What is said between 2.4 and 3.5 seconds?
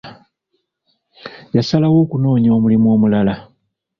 omulimu omulala.